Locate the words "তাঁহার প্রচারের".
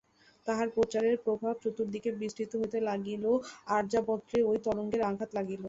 0.47-1.15